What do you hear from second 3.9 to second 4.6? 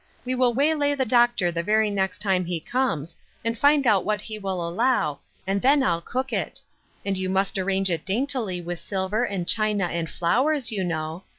what he